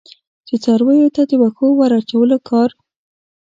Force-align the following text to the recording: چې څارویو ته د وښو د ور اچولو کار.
چې 0.47 0.55
څارویو 0.63 1.13
ته 1.15 1.21
د 1.29 1.31
وښو 1.41 1.67
د 1.73 1.77
ور 1.79 1.91
اچولو 1.99 2.37
کار. 2.49 2.69